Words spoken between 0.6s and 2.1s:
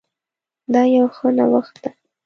دا يو ښه نوښت ده